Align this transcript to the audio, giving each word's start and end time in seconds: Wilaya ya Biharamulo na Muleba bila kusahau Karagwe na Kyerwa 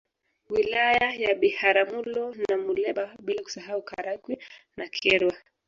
Wilaya 0.49 1.11
ya 1.13 1.33
Biharamulo 1.35 2.35
na 2.49 2.57
Muleba 2.57 3.15
bila 3.21 3.41
kusahau 3.43 3.81
Karagwe 3.89 4.37
na 4.77 4.87
Kyerwa 4.89 5.37